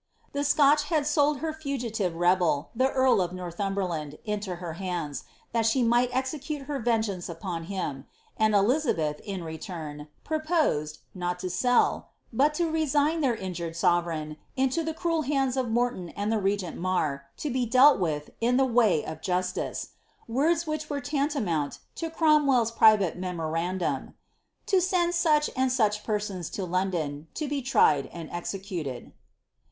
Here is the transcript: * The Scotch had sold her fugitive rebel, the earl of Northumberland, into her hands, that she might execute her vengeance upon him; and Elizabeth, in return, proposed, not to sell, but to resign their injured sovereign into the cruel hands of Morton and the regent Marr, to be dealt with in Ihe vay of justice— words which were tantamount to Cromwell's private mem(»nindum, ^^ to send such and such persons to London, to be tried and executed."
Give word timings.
* 0.19 0.33
The 0.33 0.43
Scotch 0.43 0.85
had 0.85 1.05
sold 1.05 1.41
her 1.41 1.53
fugitive 1.53 2.15
rebel, 2.15 2.71
the 2.75 2.89
earl 2.89 3.21
of 3.21 3.33
Northumberland, 3.33 4.17
into 4.25 4.55
her 4.55 4.73
hands, 4.73 5.25
that 5.51 5.63
she 5.67 5.83
might 5.83 6.09
execute 6.11 6.63
her 6.63 6.79
vengeance 6.79 7.29
upon 7.29 7.65
him; 7.65 8.07
and 8.35 8.55
Elizabeth, 8.55 9.19
in 9.19 9.43
return, 9.43 10.07
proposed, 10.23 11.01
not 11.13 11.37
to 11.41 11.51
sell, 11.51 12.09
but 12.33 12.55
to 12.55 12.67
resign 12.71 13.21
their 13.21 13.35
injured 13.35 13.75
sovereign 13.75 14.37
into 14.57 14.83
the 14.83 14.95
cruel 14.95 15.21
hands 15.21 15.55
of 15.55 15.69
Morton 15.69 16.09
and 16.09 16.31
the 16.31 16.39
regent 16.41 16.77
Marr, 16.77 17.27
to 17.37 17.51
be 17.51 17.67
dealt 17.67 17.99
with 17.99 18.31
in 18.41 18.59
Ihe 18.59 18.73
vay 18.73 19.05
of 19.05 19.21
justice— 19.21 19.89
words 20.27 20.65
which 20.65 20.89
were 20.89 20.99
tantamount 20.99 21.77
to 21.93 22.09
Cromwell's 22.09 22.71
private 22.71 23.19
mem(»nindum, 23.21 23.85
^^ 24.03 24.13
to 24.65 24.81
send 24.81 25.13
such 25.13 25.51
and 25.55 25.71
such 25.71 26.03
persons 26.03 26.49
to 26.49 26.65
London, 26.65 27.27
to 27.35 27.47
be 27.47 27.61
tried 27.61 28.07
and 28.07 28.31
executed." 28.31 29.11